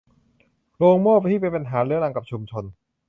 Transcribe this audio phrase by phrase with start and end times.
[0.75, 2.63] โรงโม่ที่เป็นปัญหาเรื้อรังกับชุมชน